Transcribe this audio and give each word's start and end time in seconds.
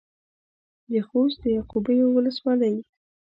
د 0.91 0.93
خوست 1.07 1.37
د 1.41 1.45
يعقوبيو 1.55 2.07
ولسوالۍ. 2.13 2.75